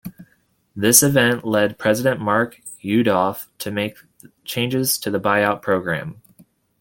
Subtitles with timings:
[0.75, 3.97] This event led President Mark Yudof to make
[4.43, 6.23] changes to the buy out program.